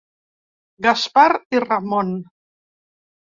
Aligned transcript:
Gaspar 0.85 1.25
i 1.57 1.61
Ramon. 1.65 2.11